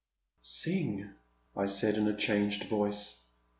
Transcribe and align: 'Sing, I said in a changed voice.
'Sing, 0.59 1.11
I 1.55 1.67
said 1.67 1.93
in 1.95 2.07
a 2.07 2.17
changed 2.17 2.63
voice. 2.63 3.21